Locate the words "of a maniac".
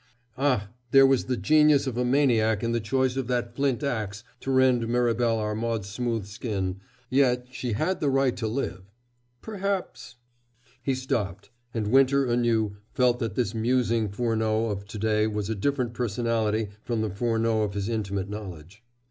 1.85-2.63